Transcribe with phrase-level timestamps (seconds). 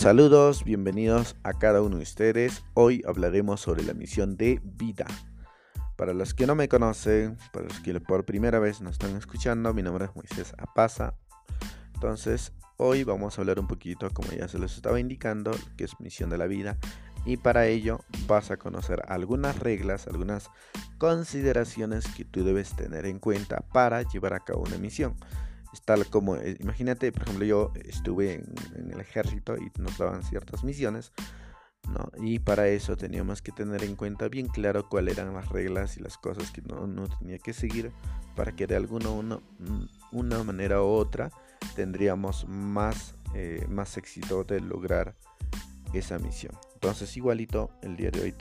[0.00, 2.64] Saludos, bienvenidos a cada uno de ustedes.
[2.72, 5.04] Hoy hablaremos sobre la misión de vida.
[5.98, 9.74] Para los que no me conocen, para los que por primera vez nos están escuchando,
[9.74, 11.16] mi nombre es Moisés Apaza.
[11.92, 16.00] Entonces, hoy vamos a hablar un poquito, como ya se les estaba indicando, que es
[16.00, 16.78] misión de la vida.
[17.26, 20.48] Y para ello vas a conocer algunas reglas, algunas
[20.96, 25.14] consideraciones que tú debes tener en cuenta para llevar a cabo una misión.
[25.72, 30.22] Es tal como, eh, imagínate, por ejemplo, yo estuve en, el ejército y nos daban
[30.22, 31.12] ciertas misiones,
[31.88, 32.10] ¿no?
[32.22, 36.00] Y para eso teníamos que tener en cuenta bien claro cuáles eran las reglas y
[36.00, 37.92] las cosas que uno, tenía que seguir
[38.36, 41.30] para que de alguna uno, mm, una manera u otra
[41.76, 45.14] tendríamos más, eh, más éxito de lograr
[45.92, 46.52] esa misión.
[46.74, 48.32] Entonces igualito el día de hoy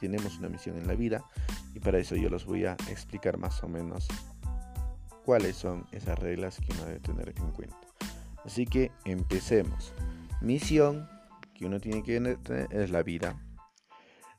[0.00, 1.24] tenemos una misión en la vida
[1.72, 4.08] y para eso yo los voy a explicar más o menos
[5.24, 7.76] cuáles son esas reglas que uno debe tener en cuenta.
[8.44, 9.92] Así que empecemos.
[10.40, 11.08] Misión
[11.54, 13.40] que uno tiene que tener es la vida.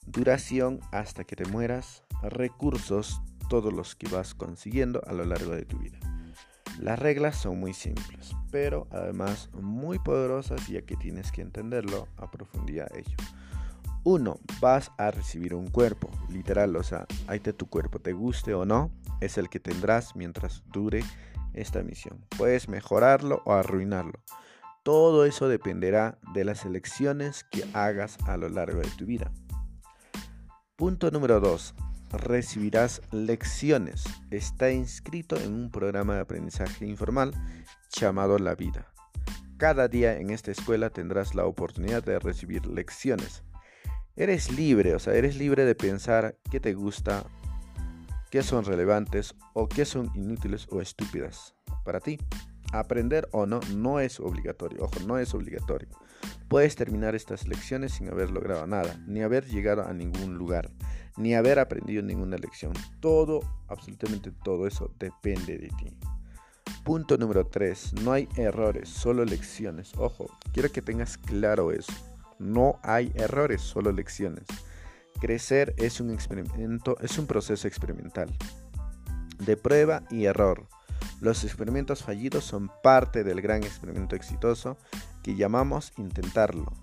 [0.06, 2.04] Duración hasta que te mueras.
[2.22, 6.00] Recursos, todos los que vas consiguiendo a lo largo de tu vida.
[6.80, 12.30] Las reglas son muy simples, pero además muy poderosas ya que tienes que entenderlo a
[12.30, 13.16] profundidad ello.
[14.08, 18.54] Uno, Vas a recibir un cuerpo, literal, o sea, ahí te tu cuerpo, te guste
[18.54, 21.04] o no, es el que tendrás mientras dure
[21.54, 22.24] esta misión.
[22.38, 24.22] Puedes mejorarlo o arruinarlo.
[24.84, 29.32] Todo eso dependerá de las elecciones que hagas a lo largo de tu vida.
[30.76, 31.74] Punto número 2.
[32.12, 34.04] Recibirás lecciones.
[34.30, 37.32] Está inscrito en un programa de aprendizaje informal
[37.90, 38.86] llamado La Vida.
[39.58, 43.42] Cada día en esta escuela tendrás la oportunidad de recibir lecciones.
[44.16, 47.26] Eres libre, o sea, eres libre de pensar qué te gusta
[48.36, 52.18] qué son relevantes o qué son inútiles o estúpidas para ti.
[52.74, 55.88] Aprender o no no es obligatorio, ojo, no es obligatorio.
[56.48, 60.70] Puedes terminar estas lecciones sin haber logrado nada, ni haber llegado a ningún lugar,
[61.18, 62.74] ni haber aprendido ninguna lección.
[63.00, 65.98] Todo, absolutamente todo eso depende de ti.
[66.84, 68.02] Punto número 3.
[68.04, 69.94] No hay errores, solo lecciones.
[69.98, 71.94] Ojo, quiero que tengas claro eso.
[72.40, 74.46] No hay errores, solo lecciones.
[75.20, 78.30] Crecer es un experimento, es un proceso experimental
[79.40, 80.68] de prueba y error.
[81.22, 84.78] Los experimentos fallidos son parte del gran experimento exitoso
[85.24, 86.74] que llamamos intentarlo.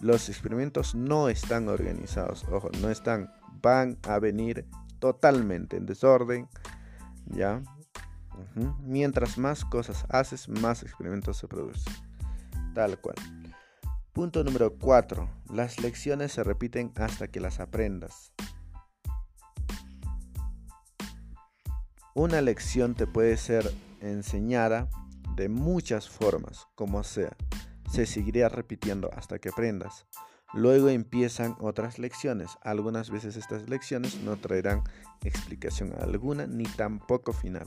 [0.00, 3.32] Los experimentos no están organizados, ojo, no están,
[3.62, 4.66] van a venir
[4.98, 6.48] totalmente en desorden,
[7.26, 7.62] ¿ya?
[8.82, 11.92] Mientras más cosas haces, más experimentos se producen.
[12.74, 13.16] Tal cual.
[14.14, 15.28] Punto número 4.
[15.52, 18.32] Las lecciones se repiten hasta que las aprendas.
[22.14, 23.68] Una lección te puede ser
[24.00, 24.88] enseñada
[25.34, 27.36] de muchas formas, como sea.
[27.90, 30.06] Se seguirá repitiendo hasta que aprendas.
[30.52, 32.50] Luego empiezan otras lecciones.
[32.62, 34.84] Algunas veces estas lecciones no traerán
[35.24, 37.66] explicación alguna ni tampoco final.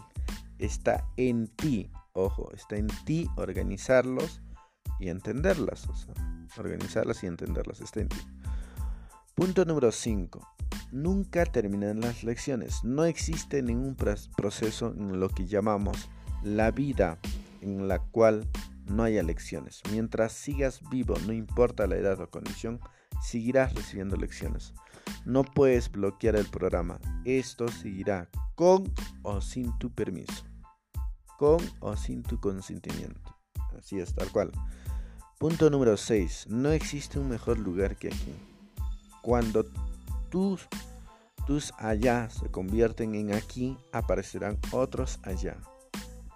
[0.60, 4.42] Está en ti, ojo, está en ti organizarlos
[5.00, 5.88] y entenderlas.
[6.58, 7.82] Organizarlas y entenderlas.
[7.82, 8.18] Está en ti.
[9.36, 10.56] Punto número 5.
[10.92, 12.84] Nunca terminan las lecciones.
[12.84, 16.10] No existe ningún proceso en lo que llamamos
[16.44, 17.20] la vida
[17.62, 18.48] en la cual
[18.86, 19.82] no haya lecciones.
[19.92, 22.80] Mientras sigas vivo, no importa la edad o condición,
[23.22, 24.74] seguirás recibiendo lecciones.
[25.26, 27.00] No puedes bloquear el programa.
[27.26, 28.92] Esto seguirá con
[29.24, 30.46] o sin tu permiso.
[31.38, 33.38] Con o sin tu consentimiento.
[33.78, 34.52] Así es, tal cual.
[35.38, 36.48] Punto número 6.
[36.50, 38.34] No existe un mejor lugar que aquí.
[39.22, 39.66] Cuando
[40.32, 40.68] tus,
[41.46, 45.58] tus allá se convierten en aquí, aparecerán otros allá,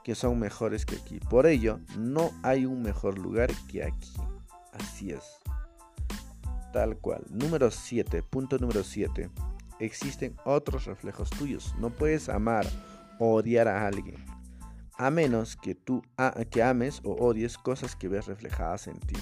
[0.04, 1.20] que son mejores que aquí.
[1.20, 4.14] Por ello, no hay un mejor lugar que aquí.
[4.72, 5.24] Así es.
[6.72, 7.24] Tal cual.
[7.32, 8.22] Número 7.
[8.22, 9.32] Punto número 7.
[9.80, 11.74] Existen otros reflejos tuyos.
[11.80, 12.68] No puedes amar
[13.18, 14.24] o odiar a alguien
[14.98, 16.04] a menos que tú
[16.50, 19.16] que ames o odies cosas que ves reflejadas en ti.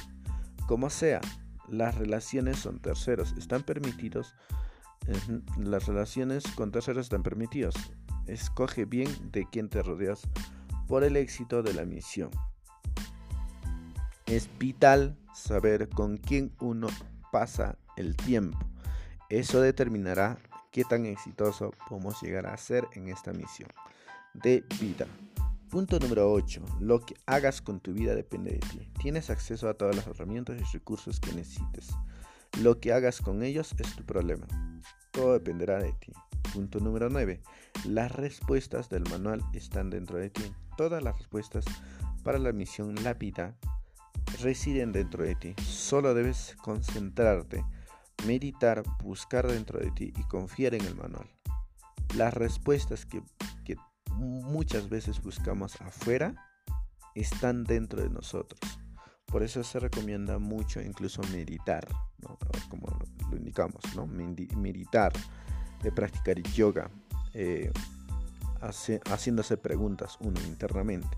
[0.68, 1.21] Como sea,
[1.68, 4.36] las relaciones son terceros, están permitidos.
[5.57, 7.75] las relaciones con terceros están permitidos.
[8.27, 10.21] Escoge bien de quién te rodeas
[10.88, 12.30] por el éxito de la misión.
[14.25, 16.88] Es vital saber con quién uno
[17.31, 18.60] pasa el tiempo.
[19.30, 20.38] Eso determinará
[20.72, 23.69] qué tan exitoso podemos llegar a ser en esta misión
[24.33, 25.07] de vida.
[25.69, 26.63] Punto número 8.
[26.80, 28.92] Lo que hagas con tu vida depende de ti.
[29.00, 31.89] Tienes acceso a todas las herramientas y recursos que necesites.
[32.60, 34.48] Lo que hagas con ellos es tu problema.
[35.12, 36.12] Todo dependerá de ti.
[36.54, 37.39] Punto número 9.
[37.86, 40.42] Las respuestas del manual están dentro de ti.
[40.75, 41.66] Todas las respuestas
[42.24, 43.56] para la misión La Vida
[44.42, 45.54] residen dentro de ti.
[45.63, 47.63] Solo debes concentrarte,
[48.25, 51.30] meditar, buscar dentro de ti y confiar en el manual.
[52.15, 53.22] Las respuestas que,
[54.19, 56.36] muchas veces buscamos afuera
[57.16, 58.60] están dentro de nosotros.
[59.25, 61.88] Por eso se recomienda mucho incluso meditar,
[62.69, 62.88] como
[63.30, 64.07] lo indicamos, ¿no?
[64.07, 65.13] meditar,
[65.83, 66.89] de practicar yoga,
[67.33, 67.71] eh,
[69.06, 71.18] haciéndose preguntas uno internamente.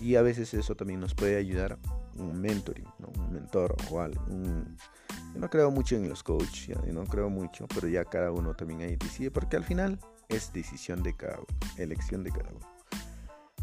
[0.00, 1.76] Y a veces eso también nos puede ayudar
[2.16, 2.86] un mentoring,
[3.16, 4.24] un mentor o algo.
[4.28, 8.82] yo no creo mucho en los coaches, no creo mucho, pero ya cada uno también
[8.82, 9.98] ahí decide, porque al final
[10.30, 11.46] es decisión de cada uno,
[11.76, 12.66] elección de cada uno.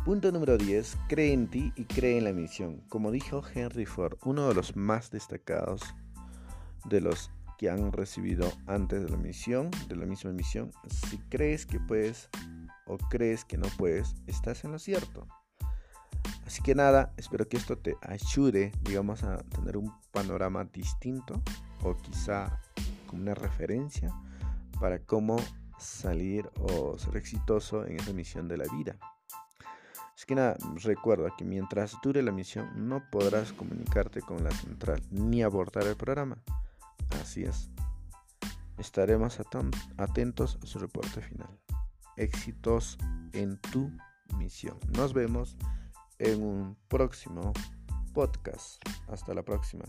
[0.05, 0.97] Punto número 10.
[1.09, 2.81] Cree en ti y cree en la misión.
[2.87, 5.81] Como dijo Henry Ford, uno de los más destacados
[6.85, 10.71] de los que han recibido antes de la misión, de la misma misión,
[11.09, 12.29] si crees que puedes
[12.85, 15.27] o crees que no puedes, estás en lo cierto.
[16.45, 21.41] Así que nada, espero que esto te ayude, digamos, a tener un panorama distinto
[21.83, 22.61] o quizá
[23.07, 24.13] como una referencia
[24.79, 25.37] para cómo
[25.77, 28.97] salir o ser exitoso en esa misión de la vida.
[30.15, 35.01] Así que nada, recuerda que mientras dure la misión no podrás comunicarte con la central
[35.11, 36.37] ni abordar el programa.
[37.21, 37.69] Así es.
[38.79, 39.39] Estaremos
[39.97, 41.59] atentos a su reporte final.
[42.15, 42.97] Éxitos
[43.33, 43.91] en tu
[44.37, 44.79] misión.
[44.95, 45.55] Nos vemos
[46.17, 47.53] en un próximo
[48.13, 48.81] podcast.
[49.07, 49.85] Hasta la próxima.